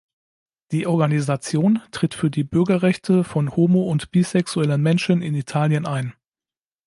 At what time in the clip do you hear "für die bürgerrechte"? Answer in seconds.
2.15-3.23